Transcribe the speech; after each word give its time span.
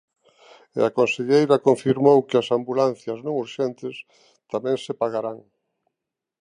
E 0.77 0.79
a 0.89 0.93
conselleira 0.99 1.63
confirmou 1.67 2.17
que 2.27 2.37
as 2.41 2.47
ambulancias 2.57 3.19
non 3.25 3.33
urxentes 3.45 3.95
tamén 4.53 4.77
se 4.85 4.93
pagarán. 5.01 5.39